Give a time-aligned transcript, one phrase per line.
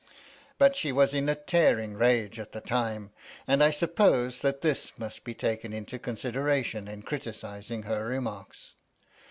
[0.57, 3.11] But she was in a tearing rage at the time,
[3.45, 8.73] and I suppose that this must be taken into consideration in criticising her remarks.